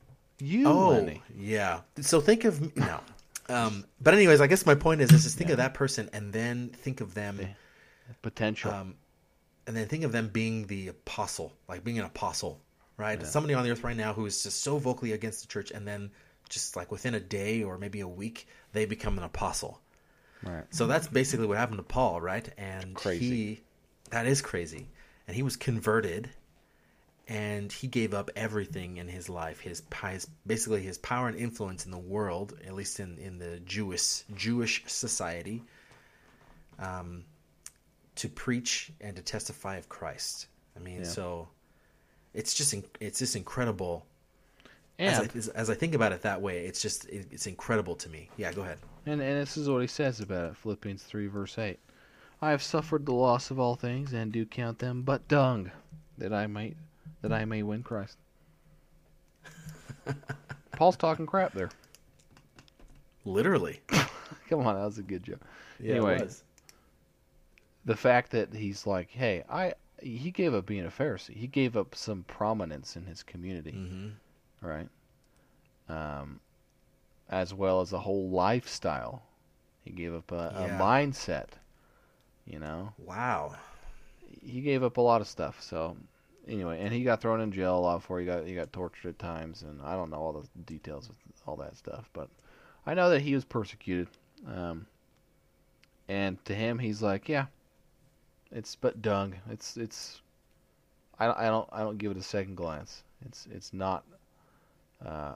[0.40, 1.22] you, Oh, Lenny.
[1.38, 1.80] yeah.
[2.00, 3.00] So think of no.
[3.48, 6.32] Um, but anyways, I guess my point is, is just think of that person and
[6.32, 7.38] then think of them,
[8.22, 8.72] Potential.
[8.72, 8.94] um,
[9.68, 12.60] and then think of them being the apostle, like being an apostle,
[12.96, 13.24] right?
[13.24, 15.86] Somebody on the earth right now who is just so vocally against the church, and
[15.86, 16.10] then
[16.48, 19.80] just like within a day or maybe a week, they become an apostle.
[20.42, 20.64] Right.
[20.70, 22.48] So that's basically what happened to Paul, right?
[22.58, 23.28] And Crazy.
[23.28, 23.60] he
[24.10, 24.88] that is crazy.
[25.26, 26.30] And he was converted
[27.28, 31.84] and he gave up everything in his life, his, his basically his power and influence
[31.84, 35.64] in the world, at least in, in the Jewish Jewish society,
[36.78, 37.24] um,
[38.16, 40.46] to preach and to testify of Christ.
[40.76, 41.04] I mean, Yeah.
[41.04, 41.48] so
[42.34, 44.06] it's just it's just incredible.
[44.98, 47.46] And as, I, as, as I think about it that way, it's just it, it's
[47.46, 48.30] incredible to me.
[48.36, 48.78] Yeah, go ahead.
[49.06, 51.78] And, and this is what he says about it Philippians 3, verse 8.
[52.42, 55.70] I have suffered the loss of all things, and do count them but dung,
[56.18, 56.74] that I may,
[57.22, 58.18] that I may win Christ.
[60.72, 61.70] Paul's talking crap there.
[63.24, 63.80] Literally.
[64.48, 65.40] Come on, that was a good joke.
[65.80, 66.44] Yeah, it anyway, was.
[67.84, 71.34] the fact that he's like, hey, I he gave up being a Pharisee.
[71.34, 74.12] He gave up some prominence in his community, Mhm.
[74.60, 74.88] right?
[75.88, 76.38] Um,
[77.28, 79.22] as well as a whole lifestyle.
[79.84, 81.48] He gave up a, a mindset.
[82.44, 83.54] You know, Wow.
[84.42, 85.60] he gave up a lot of stuff.
[85.62, 85.96] So
[86.46, 89.08] anyway, and he got thrown in jail a lot for he got he got tortured
[89.10, 92.28] at times, and I don't know all the details of all that stuff, but
[92.86, 94.08] I know that he was persecuted.
[94.46, 94.86] Um,
[96.08, 97.46] and to him, he's like, yeah,
[98.52, 99.34] it's but dung.
[99.50, 100.20] It's it's.
[101.18, 103.02] I, I don't I don't give it a second glance.
[103.24, 104.04] It's it's not.
[105.04, 105.34] Uh,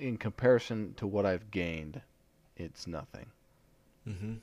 [0.00, 2.00] in comparison to what I've gained,
[2.56, 3.26] it's nothing.
[4.08, 4.34] Mm-hmm.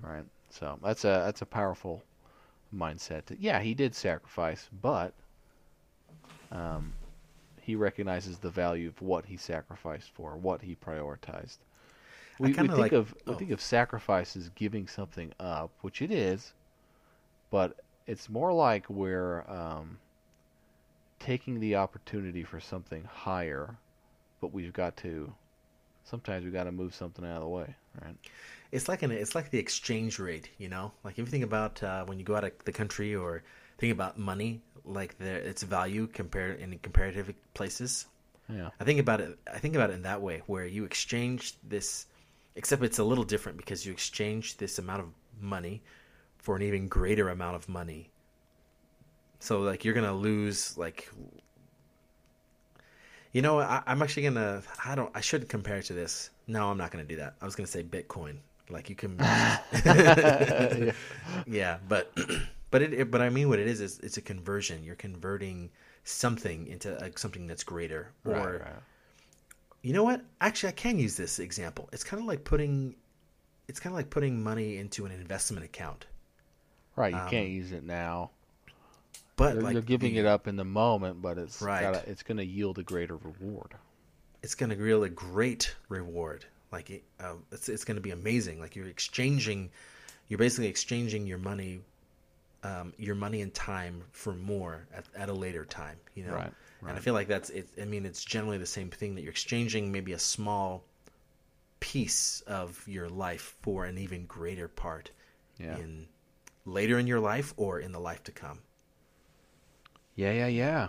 [0.00, 0.24] Right.
[0.50, 2.02] So that's a that's a powerful
[2.74, 3.26] mindset.
[3.26, 5.12] To, yeah, he did sacrifice, but
[6.52, 6.92] um,
[7.60, 11.58] he recognizes the value of what he sacrificed for, what he prioritized.
[12.38, 13.36] We, we think like- of we oh.
[13.36, 16.52] think of sacrifice as giving something up, which it is,
[17.50, 19.98] but it's more like we're um,
[21.18, 23.76] taking the opportunity for something higher,
[24.40, 25.32] but we've got to
[26.04, 28.16] sometimes we've got to move something out of the way, right?
[28.72, 30.92] It's like an it's like the exchange rate, you know.
[31.04, 33.42] Like if you think about uh, when you go out of the country or
[33.78, 38.06] think about money, like the, its value compared in comparative places.
[38.48, 38.70] Yeah.
[38.80, 39.38] I think about it.
[39.52, 42.06] I think about it in that way, where you exchange this,
[42.56, 45.08] except it's a little different because you exchange this amount of
[45.40, 45.82] money
[46.38, 48.10] for an even greater amount of money.
[49.40, 51.10] So like you're gonna lose like,
[53.32, 54.62] you know, I, I'm actually gonna.
[54.84, 55.10] I don't.
[55.14, 56.30] I shouldn't compare it to this.
[56.46, 57.34] No, I'm not gonna do that.
[57.40, 58.36] I was gonna say Bitcoin.
[58.70, 59.16] Like you can.
[61.46, 62.12] yeah, but
[62.70, 64.84] but it, it- but I mean what it is is it's a conversion.
[64.84, 65.70] You're converting
[66.04, 68.72] something into like something that's greater or Right, right.
[69.82, 72.94] you know what actually i can use this example it's kind of like putting
[73.68, 76.06] it's kind of like putting money into an investment account
[76.96, 78.30] Right, you Um, can't use it now.
[79.38, 81.80] But You're, like you're giving the- it up in the moment, but it's Right.
[81.80, 83.72] gotta, it's going to yield a greater reward.
[84.42, 88.10] it's going to yield a great reward like it, uh, it's, it's going to be
[88.10, 89.70] amazing like you're exchanging
[90.28, 91.80] you're basically exchanging your money
[92.62, 96.52] um, your money and time for more at, at a later time you know Right,
[96.82, 96.88] right.
[96.90, 99.30] and i feel like that's it i mean it's generally the same thing that you're
[99.30, 100.84] exchanging maybe a small
[101.80, 105.10] piece of your life for an even greater part
[105.58, 105.76] Yeah.
[105.78, 106.06] in
[106.64, 108.58] later in your life or in the life to come
[110.18, 110.88] Yeah, yeah, yeah.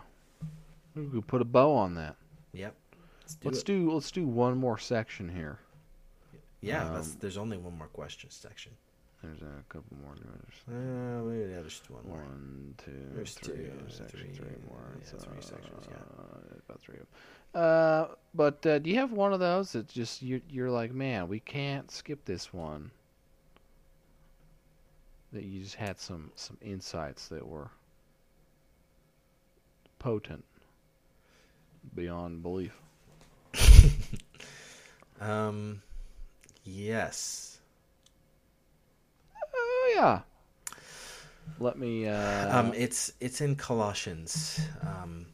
[0.95, 2.15] We could put a bow on that.
[2.51, 2.73] yep
[3.21, 3.65] let's do let's it.
[3.65, 5.59] do let's do one more section here.
[6.61, 8.71] yeah that's, um, there's only one more question section
[9.21, 10.15] There's a couple more.
[10.67, 14.95] Uh, maybe yeah, there's one more one, two, There's three, two, there's three, three more.
[14.95, 15.97] yeah, It's, three sections, yeah.
[15.97, 17.07] uh, About three of 'em.
[17.61, 21.27] Uh, but uh, do you have one of those that just you're you're like, man,
[21.27, 22.89] we can't skip this one.
[25.33, 27.69] That you just had some some insights that were
[29.99, 30.45] potent
[31.95, 32.79] beyond belief.
[35.21, 35.81] Um,
[36.63, 37.57] yes.
[39.53, 40.21] Oh yeah.
[41.59, 42.07] Let me.
[42.07, 44.61] Uh, Um, it's it's in Colossians.
[44.81, 45.25] Um,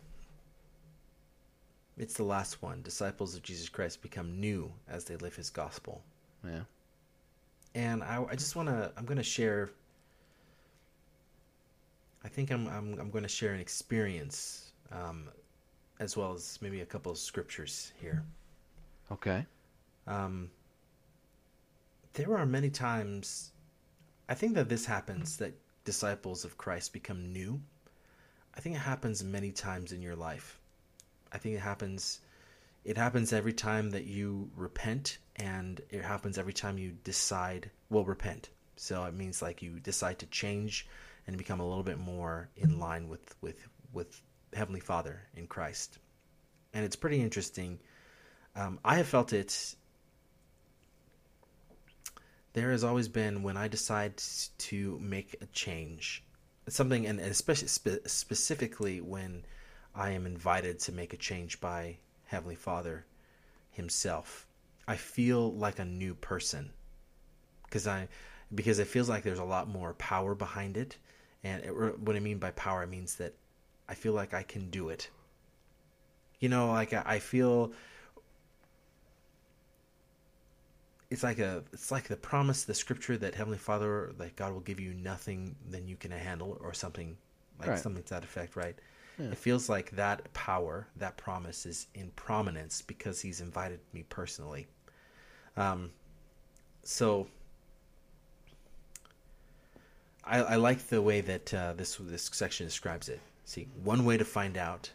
[1.97, 2.81] it's the last one.
[2.81, 6.01] Disciples of Jesus Christ become new as they live His gospel.
[6.43, 6.61] yeah.
[7.75, 8.91] And I, I just want to.
[8.97, 9.69] I'm going to share.
[12.25, 15.29] I think I'm I'm I'm going to share an experience, um,
[15.99, 18.23] as well as maybe a couple of scriptures here.
[19.11, 19.45] Okay.
[20.07, 20.49] Um,
[22.13, 23.51] there are many times,
[24.27, 27.61] I think that this happens that disciples of Christ become new.
[28.55, 30.59] I think it happens many times in your life.
[31.31, 32.21] I think it happens.
[32.85, 37.69] It happens every time that you repent, and it happens every time you decide.
[37.91, 38.49] Well, repent.
[38.77, 40.87] So it means like you decide to change
[41.27, 44.21] and become a little bit more in line with with with
[44.53, 45.97] Heavenly Father in Christ.
[46.73, 47.79] And it's pretty interesting.
[48.55, 49.75] Um, I have felt it
[52.53, 54.21] there has always been when I decide
[54.59, 56.23] to make a change,
[56.69, 59.43] something, and especially spe- specifically when
[59.93, 63.05] I am invited to make a change by Heavenly Father
[63.71, 64.47] Himself,
[64.87, 66.71] I feel like a new person
[67.63, 68.07] because I
[68.53, 70.95] because it feels like there's a lot more power behind it,
[71.45, 73.35] and it, what I mean by power, means that
[73.89, 75.11] I feel like I can do it.
[76.39, 77.73] You know, like I, I feel
[81.09, 84.59] it's like a it's like the promise the scripture that heavenly father like god will
[84.61, 87.17] give you nothing than you can handle or something
[87.59, 87.77] like Right.
[87.77, 88.75] something to that effect right
[89.19, 89.31] Yeah.
[89.31, 94.67] it feels like that power that promise is in prominence because he's invited me personally
[95.57, 95.91] um
[96.83, 97.27] so
[100.25, 103.19] I, I like the way that uh, this this section describes it.
[103.45, 104.89] See, one way to find out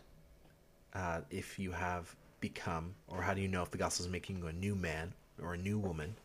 [0.95, 4.38] uh, if you have become, or how do you know if the gospel is making
[4.38, 6.16] you a new man or a new woman,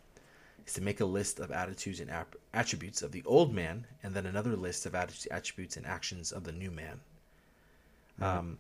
[0.65, 4.13] is to make a list of attitudes and ap- attributes of the old man, and
[4.13, 7.00] then another list of attitudes, attributes and actions of the new man.
[8.22, 8.58] Um,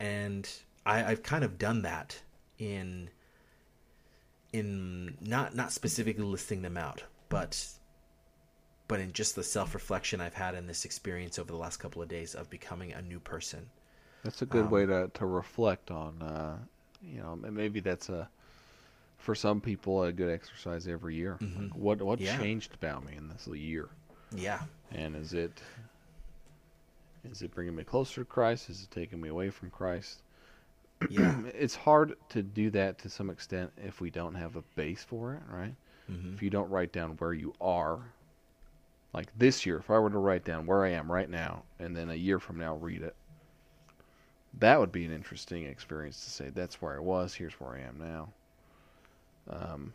[0.00, 0.48] and
[0.84, 2.20] I, I've kind of done that
[2.58, 3.10] in
[4.52, 7.64] in not not specifically listing them out, but
[8.88, 12.02] but in just the self reflection I've had in this experience over the last couple
[12.02, 13.70] of days of becoming a new person.
[14.22, 16.58] That's a good Um, way to, to reflect on, uh,
[17.02, 18.28] you know, maybe that's a,
[19.18, 21.40] for some people, a good exercise every year.
[21.56, 22.24] Like, what what Mm-hmm.
[22.24, 22.38] Yeah.
[22.38, 23.90] changed about me in this year?
[24.34, 25.62] Yeah, And is it,
[27.22, 28.68] Is it bringing me closer to Christ?
[28.68, 30.22] Is it taking me away from Christ?
[31.08, 31.40] Yeah.
[31.54, 35.34] it's hard to do that to some extent if we don't have a base for
[35.34, 35.76] it, right?
[36.08, 38.14] hmm If you don't write down where you are,
[39.12, 41.96] like this year, if I were to write down where I am right now, and
[41.96, 43.16] then a year from now read it,
[44.58, 47.34] that would be an interesting experience to say that's where I was.
[47.34, 48.28] Here's where I am now.
[49.50, 49.92] Um,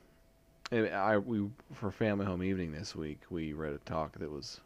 [0.71, 4.59] I we for family home evening this week we read a talk that was,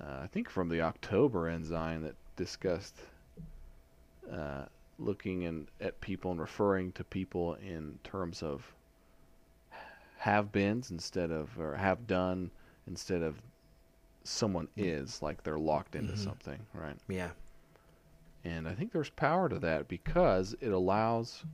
[0.00, 2.96] uh, I think from the October Ensign that discussed
[4.30, 4.64] uh,
[4.98, 8.70] looking in, at people and referring to people in terms of
[10.18, 12.50] have beens instead of or have done
[12.88, 13.40] instead of
[14.24, 16.18] someone is like they're locked into Mhm.
[16.18, 16.96] something, right?
[17.08, 17.30] Yeah.
[18.44, 21.44] And I think there's power to that because it allows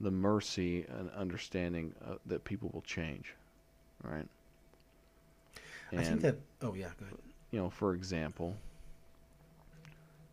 [0.00, 3.34] the mercy and understanding uh, that people will change,
[4.02, 4.28] right?
[5.92, 6.36] I think that.
[6.62, 6.90] Oh yeah.
[6.98, 7.18] Go ahead.
[7.50, 8.56] you know, for example,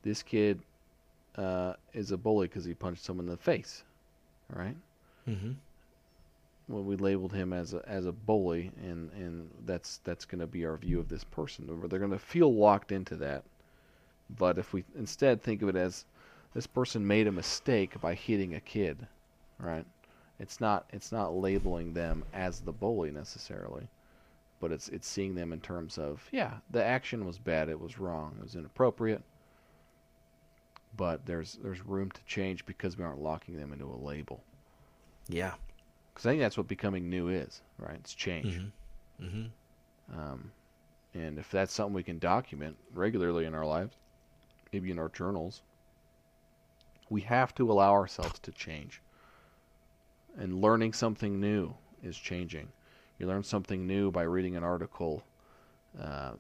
[0.01, 0.61] this kid
[1.35, 3.83] uh, is a bully because he punched someone in the face,
[4.49, 4.75] right?
[5.27, 5.51] Mm-hmm.
[6.67, 10.47] Well, we labeled him as a as a bully, and and that's that's going to
[10.47, 11.67] be our view of this person.
[11.67, 13.43] They're going to feel locked into that.
[14.29, 16.05] But if we instead think of it as
[16.53, 19.07] this person made a mistake by hitting a kid,
[19.59, 19.85] right?
[20.39, 23.87] It's not it's not labeling them as the bully necessarily,
[24.59, 27.99] but it's it's seeing them in terms of yeah, the action was bad, it was
[27.99, 29.21] wrong, it was inappropriate.
[30.95, 34.43] But there's there's room to change because we aren't locking them into a label.
[35.27, 35.53] Yeah.
[36.13, 37.95] Because I think that's what becoming new is, right?
[37.95, 38.59] It's change.
[39.19, 39.25] Mm-hmm.
[39.25, 40.19] Mm-hmm.
[40.19, 40.51] Um,
[41.13, 43.95] and if that's something we can document regularly in our lives,
[44.71, 45.61] maybe in our journals,
[47.09, 49.01] we have to allow ourselves to change.
[50.37, 52.69] And learning something new is changing.
[53.19, 55.23] You learn something new by reading an article
[56.01, 56.31] uh,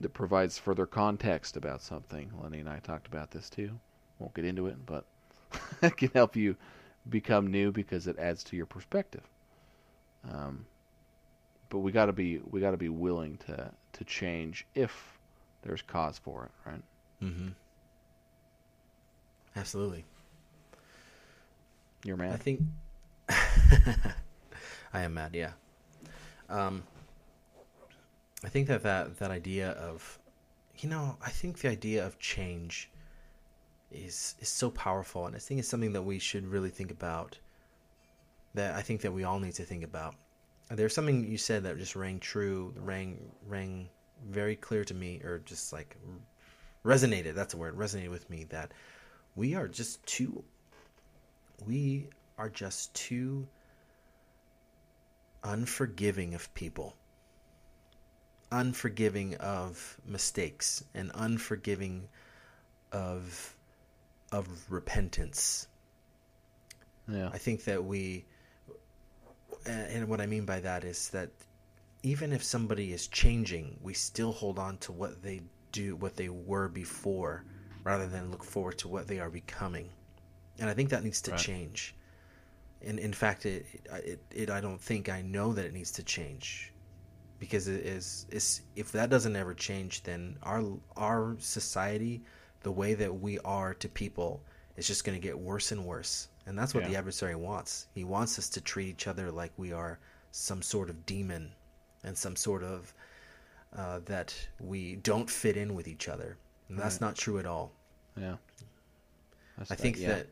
[0.00, 2.30] that provides further context about something.
[2.42, 3.78] Lenny and I talked about this too.
[4.18, 5.04] Won't get into it, but
[5.82, 6.56] it can help you
[7.08, 9.22] become new because it adds to your perspective.
[10.30, 10.66] Um,
[11.70, 15.18] but we got to be we got to be willing to to change if
[15.62, 16.82] there's cause for it, right?
[17.22, 17.48] Mm-hmm.
[19.56, 20.04] Absolutely.
[22.04, 22.32] You're mad.
[22.32, 22.60] I think
[24.92, 25.34] I am mad.
[25.34, 25.52] Yeah.
[26.48, 26.82] Um,
[28.44, 30.18] I think that, that that idea of,
[30.78, 32.88] you know, I think the idea of change
[33.90, 37.38] is is so powerful, and I think it's something that we should really think about.
[38.54, 40.14] That I think that we all need to think about.
[40.70, 43.88] There's something you said that just rang true, rang rang
[44.28, 45.96] very clear to me, or just like
[46.84, 47.34] resonated.
[47.34, 47.76] That's the word.
[47.76, 48.72] Resonated with me that
[49.36, 50.44] we are just too.
[51.66, 53.48] We are just too
[55.44, 56.94] unforgiving of people,
[58.52, 62.08] unforgiving of mistakes, and unforgiving
[62.92, 63.54] of
[64.32, 65.66] of repentance.
[67.08, 67.30] yeah.
[67.32, 68.24] I think that we,
[69.66, 71.30] and what I mean by that is that
[72.02, 76.28] even if somebody is changing, we still hold on to what they do, what they
[76.28, 77.44] were before,
[77.84, 79.88] rather than look forward to what they are becoming.
[80.58, 81.40] And I think that needs to Right.
[81.40, 81.94] change.
[82.82, 86.02] And in fact, it, it, it, I don't think I know that it needs to
[86.04, 86.72] change,
[87.40, 90.62] because it is, is if that doesn't ever change, then our
[90.96, 92.22] our society,
[92.62, 94.42] the way that we are to people,
[94.76, 96.28] is just going to get worse and worse.
[96.46, 96.90] And that's what Yeah.
[96.90, 97.86] the adversary wants.
[97.94, 99.98] He wants us to treat each other like we are
[100.30, 101.52] some sort of demon,
[102.04, 102.94] and some sort of
[103.76, 106.38] uh, that we don't fit in with each other.
[106.68, 107.72] And that's not true at all.
[108.16, 108.36] Yeah.
[109.58, 110.08] That's I that- think yeah.
[110.08, 110.26] that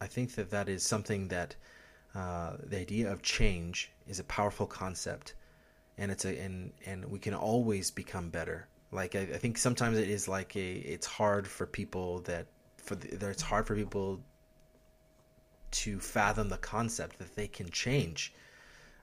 [0.00, 1.56] I think that that is something that
[2.14, 5.34] uh, the idea of change is a powerful concept,
[5.98, 8.68] and it's a and and we can always become better.
[8.92, 12.94] Like I, I think sometimes it is like a it's hard for people that for
[12.94, 14.22] the, that it's hard for people
[15.70, 18.34] to fathom the concept that they can change,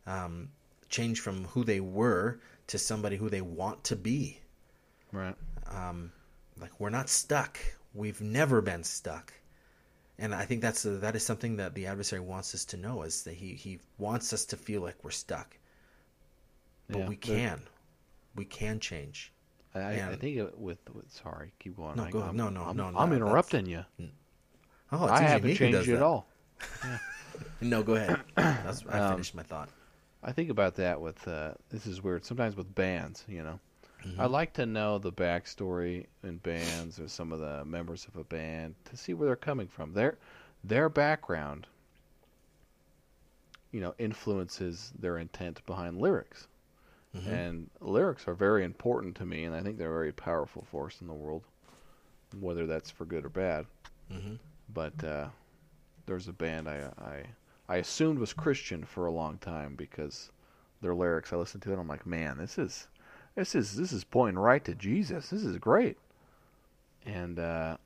[0.06, 0.50] um,
[0.90, 4.40] change from who they were to somebody who they want to be
[5.12, 5.36] right.
[5.66, 6.12] um,
[6.62, 7.58] like we're not stuck.
[7.96, 9.34] We've never been stuck,
[10.20, 13.24] and I think that's that is something that the adversary wants us to know is
[13.24, 15.58] that he he wants us to feel like we're stuck,
[16.88, 17.62] but Yeah, we can,
[18.36, 19.34] we can change.
[19.76, 21.96] I, I- think it- with, with sorry, keep going.
[21.96, 22.22] No, I- go.
[22.22, 23.86] I'm, No, no, I'm, no, no, I'm interrupting you.
[24.92, 26.28] Oh, it's I haven't changed does at all.
[27.62, 28.20] No, go ahead.
[28.36, 29.70] That's, I Um, finished my thought.
[30.24, 32.26] I think about that with uh, this is weird.
[32.26, 33.60] Sometimes with bands, you know,
[34.06, 34.22] Mm-hmm.
[34.22, 38.24] I like to know the backstory in bands or some of the members of a
[38.24, 39.92] band to see where they're coming from.
[39.94, 40.18] Their
[40.64, 41.68] their background,
[43.72, 46.48] you know, influences their intent behind lyrics.
[47.16, 47.28] Mhm.
[47.28, 51.02] And lyrics are very important to me, and I think they're a very powerful force
[51.02, 51.44] in the world.
[52.40, 53.66] whether that's for good or bad.
[54.12, 54.36] hmm
[54.72, 55.30] But uh,
[56.06, 57.24] there's a band I, I
[57.68, 60.32] I assumed was Christian for a long time because
[60.82, 61.80] their lyrics I listened to it.
[61.80, 62.88] I'm like, man, this is
[63.34, 65.30] this is this is pointing right to Jesus.
[65.32, 65.98] This is great.
[67.06, 67.78] And uh,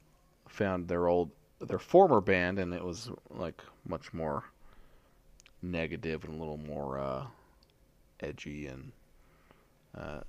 [0.50, 4.44] found their old their former band, and it was like much more
[5.62, 7.28] negative and a little more uh,
[8.20, 8.92] edgy and
[9.98, 10.22] uh,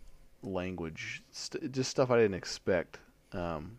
[0.43, 2.99] language, st- just stuff I didn't expect
[3.33, 3.79] um,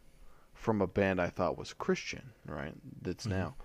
[0.54, 2.74] from a band I thought was Christian, right?
[3.02, 3.32] That's Mhm.
[3.32, 3.56] now.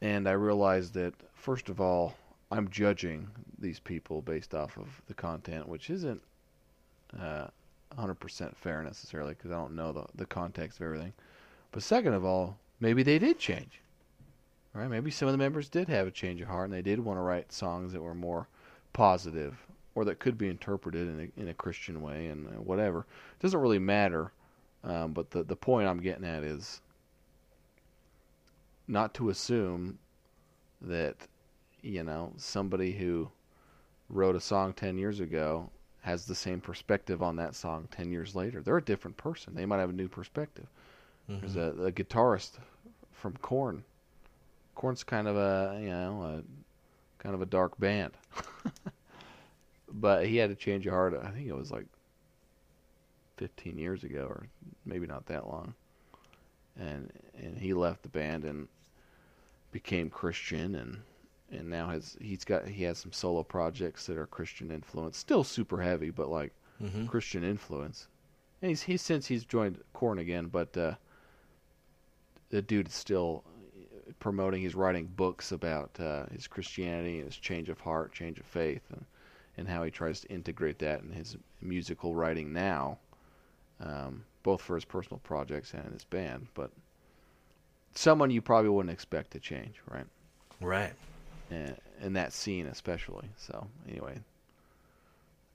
[0.00, 2.14] And I realized that first of all,
[2.50, 3.28] I'm judging
[3.58, 6.22] these people based off of the content, which isn't
[7.18, 7.48] uh,
[7.96, 11.12] 100% fair necessarily because I don't know the the context of everything.
[11.72, 13.80] But second of all, maybe they did change.
[14.74, 14.88] Right?
[14.88, 17.16] Maybe some of the members did have a change of heart and they did want
[17.18, 18.46] to write songs that were more
[18.92, 19.66] positive
[19.98, 23.00] or that could be interpreted in a, in a Christian way and whatever.
[23.00, 24.30] It doesn't really matter.
[24.84, 26.80] Um, but the the point I'm getting at is
[28.86, 29.98] not to assume
[30.80, 31.16] that
[31.82, 33.28] you know somebody who
[34.08, 35.68] wrote a song 10 years ago
[36.02, 38.62] has the same perspective on that song 10 years later.
[38.62, 39.54] They're a different person.
[39.54, 40.66] They might have a new perspective.
[41.40, 42.52] There's a, a guitarist
[43.12, 43.82] from Korn.
[44.76, 48.12] Korn's kind of a you know a kind of a dark band,
[49.92, 51.14] but he had a change of heart.
[51.14, 51.86] I think it was like
[53.36, 54.48] 15 years ago, or
[54.84, 55.74] maybe not that long,
[56.76, 58.68] and and he left the band and
[59.72, 61.02] became Christian and
[61.50, 65.44] and now has he's got he has some solo projects that are Christian influence, still
[65.44, 68.08] super heavy, but like hmm Christian influence.
[68.62, 70.94] And he's he's since he's joined Korn again, but uh,
[72.50, 73.44] the dude is still
[74.20, 74.62] promoting.
[74.62, 78.82] He's writing books about uh, his Christianity and his change of heart, change of faith,
[78.90, 79.04] and
[79.58, 82.96] and how he tries to integrate that in his musical writing now,
[83.80, 86.46] um, both for his personal projects and his band.
[86.54, 86.70] But
[87.94, 90.06] someone you probably wouldn't expect to change, right?
[90.60, 90.92] Right.
[91.50, 93.28] and in that scene especially.
[93.36, 94.20] So anyway,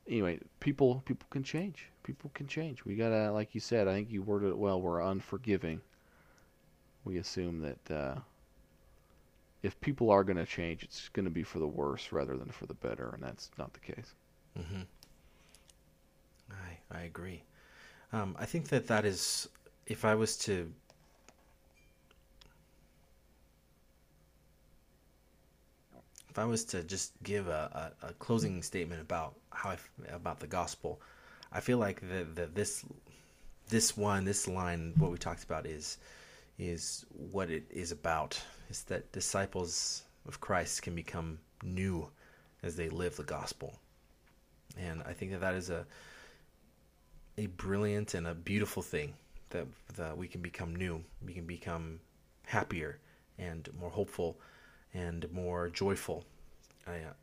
[0.08, 1.88] anyway, people people can change.
[2.04, 2.84] People can change.
[2.84, 4.82] We gotta, like you said, I think you worded it well.
[4.82, 5.82] We're unforgiving.
[7.06, 8.20] We assume that uh,
[9.64, 12.52] if people are going to change, it's going to be for the worse rather than
[12.52, 14.14] for the better, and that's not the case.
[14.58, 14.84] hmm
[16.52, 17.44] I I agree.
[18.14, 19.50] Um, I think that that is,
[19.88, 20.72] if I was to.
[26.30, 29.78] If I was to just give a, a, a closing statement about how I
[30.12, 31.00] about the gospel,
[31.52, 32.84] I feel like that that this
[33.70, 35.98] this one this line what we talked about is
[36.58, 38.42] is what it is about.
[38.70, 42.10] Is that disciples of Christ can become new
[42.62, 43.76] as they live the gospel.
[44.78, 45.86] And I think that that is a
[47.38, 49.14] a brilliant and a beautiful thing
[49.50, 52.00] that that we can become new, we can become
[52.46, 53.00] happier
[53.38, 54.40] and more hopeful
[54.94, 56.24] and more joyful.
[56.88, 57.14] I, uh,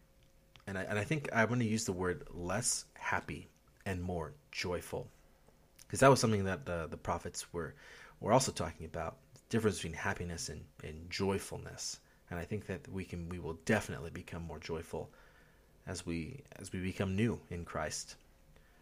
[0.66, 3.48] and I and I think I want to use the word less happy
[3.86, 5.08] and more joyful.
[5.82, 7.74] Because that was something that the the prophets were
[8.20, 9.16] were also talking about
[9.50, 12.00] difference between happiness and, and joyfulness.
[12.30, 15.10] And I think that we can we will definitely become more joyful
[15.86, 18.16] as we as we become new in Christ,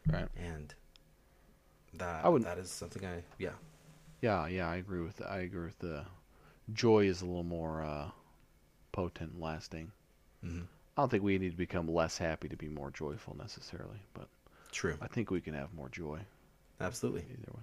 [0.07, 0.29] Right.
[0.37, 0.75] and
[1.95, 3.55] that I would- that is something I yeah
[4.21, 5.23] Yeah, yeah, I agree with.
[5.23, 6.05] I agree with the
[6.73, 8.11] joy is a little more uh,
[8.93, 9.93] potent, and lasting.
[10.45, 10.66] Mhm.
[10.97, 14.29] I don't think we need to become less happy to be more joyful necessarily, but
[14.73, 16.21] true I think we can have more joy
[16.81, 17.23] absolutely.
[17.23, 17.62] either way.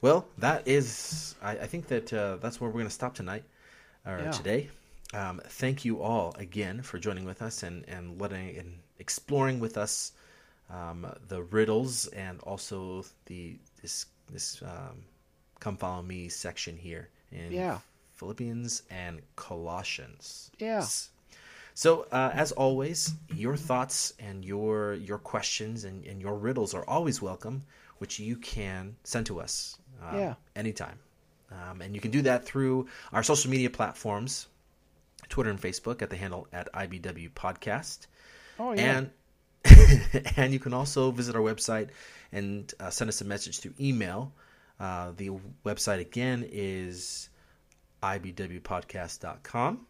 [0.00, 3.44] Well, that is I, I think that uh, that's where we're going to stop tonight
[4.06, 4.30] or Yeah.
[4.30, 4.68] today.
[5.14, 9.76] Um, thank you all again for joining with us and and letting and exploring with
[9.76, 10.12] us
[10.70, 15.04] um, the riddles and also the this this um,
[15.60, 17.78] come follow me section here in Yeah.
[18.14, 20.50] Philippians and Colossians.
[20.58, 20.84] Yeah.
[21.74, 26.84] So uh, as always, your thoughts and your your questions and, and your riddles are
[26.88, 27.62] always welcome,
[27.98, 30.34] which you can send to us uh, Yeah.
[30.54, 30.98] anytime.
[31.50, 34.48] Um, and you can do that through our social media platforms,
[35.28, 38.06] Twitter and Facebook at the handle at IBW Podcast.
[38.58, 39.10] Oh And
[40.36, 41.88] and you can also visit our website
[42.32, 44.32] and uh, send us a message through email.
[44.78, 45.30] Uh, the
[45.64, 47.28] website again is
[48.02, 49.86] ibwpodcast.com.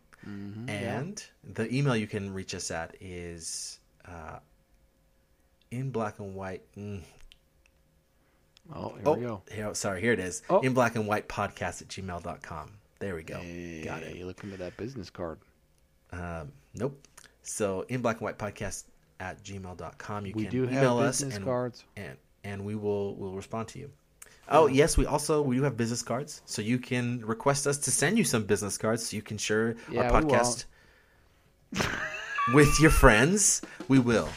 [0.69, 4.39] and the email you can reach us at is uh,
[5.71, 6.63] in black and white.
[6.77, 7.03] Mm,
[8.75, 9.43] oh, here oh, we go.
[9.53, 10.43] here, sorry, here it is.
[10.51, 10.61] Oh.
[10.61, 12.71] In black and white podcast at gmail.com.
[12.99, 13.35] There we go.
[13.85, 14.17] Got it.
[14.17, 15.39] You looking at that business card?
[16.13, 17.07] Um, nope.
[17.43, 18.85] So in black and white podcast
[19.21, 20.27] at gmail.com.
[20.27, 21.85] You We can do email us and, cards.
[21.97, 23.91] and and we will will respond to you.
[24.49, 27.91] Oh yes, we also we do have business cards, so you can request us to
[27.91, 30.65] send you some business cards, so you can share Yeah, our podcast
[32.55, 33.63] with your friends.
[33.89, 34.29] We will,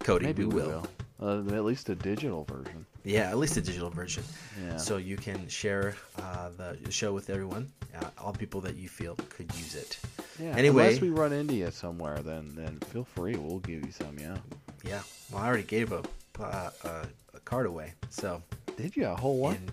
[0.00, 0.26] Cody.
[0.26, 0.86] Maybe we we will.
[1.18, 1.50] will.
[1.52, 2.86] Uh, at least a digital version.
[3.04, 4.22] Yeah, at least a digital version,
[4.62, 4.76] Yeah.
[4.76, 9.14] so you can share uh, the show with everyone, uh, all people that you feel
[9.30, 9.98] could use it.
[10.38, 10.54] Yeah.
[10.56, 13.36] Anyway- unless we run into you somewhere, then then feel free.
[13.36, 14.18] We'll give you some.
[14.18, 14.36] Yeah.
[14.84, 15.02] Yeah.
[15.32, 16.02] Well, I already gave a
[16.38, 18.42] uh, a, a card away, so
[18.76, 19.56] Did you a whole one?
[19.56, 19.72] and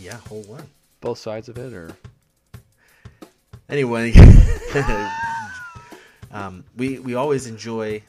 [0.00, 0.66] yeah, whole one.
[1.00, 1.94] Both sides of it, or
[3.68, 4.12] Anyway,
[6.30, 8.02] um, we we always enjoy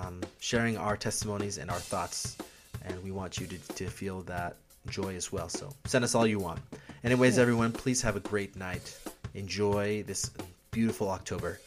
[0.00, 2.36] um, sharing our testimonies and our thoughts,
[2.84, 4.56] and we want you to, to feel that
[4.88, 5.48] joy as well.
[5.48, 6.60] So send us all you want.
[7.04, 8.96] Anyways, everyone, please have a great night.
[9.34, 10.30] Enjoy this
[10.70, 11.60] beautiful October,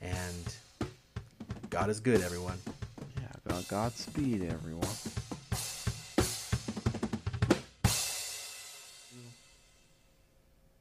[0.00, 0.56] and
[1.70, 2.58] God is good, everyone.
[3.20, 3.28] yeah.
[3.48, 4.88] God- Godspeed, everyone.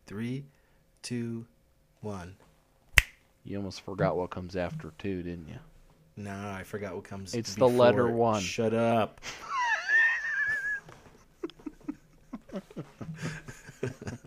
[0.05, 0.43] Three,
[1.01, 1.45] two,
[2.01, 2.35] one.
[3.45, 5.59] You almost forgot what comes after two, didn't you?
[6.15, 7.33] No, I forgot what comes.
[7.33, 8.41] It's the letter one.
[8.41, 9.21] Shut up.
[12.53, 12.83] ハハ
[13.81, 14.22] ハハ。